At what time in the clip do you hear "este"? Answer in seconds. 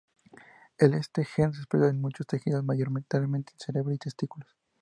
0.79-1.25